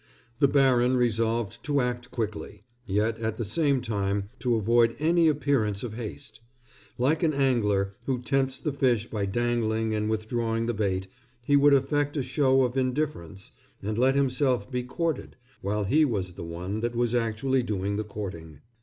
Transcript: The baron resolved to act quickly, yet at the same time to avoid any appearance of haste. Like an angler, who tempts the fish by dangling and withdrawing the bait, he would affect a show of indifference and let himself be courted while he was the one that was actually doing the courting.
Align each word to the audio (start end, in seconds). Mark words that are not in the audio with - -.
The 0.39 0.47
baron 0.47 0.97
resolved 0.97 1.63
to 1.63 1.79
act 1.79 2.09
quickly, 2.09 2.63
yet 2.87 3.19
at 3.19 3.37
the 3.37 3.45
same 3.45 3.81
time 3.81 4.31
to 4.39 4.55
avoid 4.55 4.95
any 4.97 5.27
appearance 5.27 5.83
of 5.83 5.93
haste. 5.93 6.39
Like 6.97 7.21
an 7.21 7.35
angler, 7.35 7.93
who 8.07 8.19
tempts 8.19 8.57
the 8.57 8.73
fish 8.73 9.05
by 9.05 9.27
dangling 9.27 9.93
and 9.93 10.09
withdrawing 10.09 10.65
the 10.65 10.73
bait, 10.73 11.05
he 11.45 11.55
would 11.55 11.75
affect 11.75 12.17
a 12.17 12.23
show 12.23 12.63
of 12.63 12.77
indifference 12.77 13.51
and 13.83 13.95
let 13.99 14.15
himself 14.15 14.71
be 14.71 14.81
courted 14.81 15.35
while 15.61 15.83
he 15.83 16.03
was 16.03 16.33
the 16.33 16.43
one 16.45 16.79
that 16.79 16.95
was 16.95 17.13
actually 17.13 17.61
doing 17.61 17.95
the 17.97 18.03
courting. 18.03 18.61